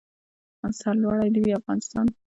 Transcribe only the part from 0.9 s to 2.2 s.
لوړی د وي افغانستان.